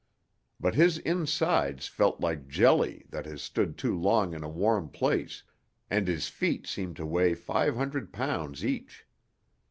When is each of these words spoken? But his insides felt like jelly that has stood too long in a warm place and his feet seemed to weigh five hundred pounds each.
But 0.59 0.73
his 0.73 0.97
insides 0.97 1.87
felt 1.87 2.19
like 2.19 2.47
jelly 2.47 3.05
that 3.11 3.27
has 3.27 3.43
stood 3.43 3.77
too 3.77 3.95
long 3.95 4.33
in 4.33 4.43
a 4.43 4.49
warm 4.49 4.89
place 4.89 5.43
and 5.91 6.07
his 6.07 6.27
feet 6.27 6.65
seemed 6.65 6.95
to 6.95 7.05
weigh 7.05 7.35
five 7.35 7.75
hundred 7.75 8.11
pounds 8.11 8.65
each. 8.65 9.05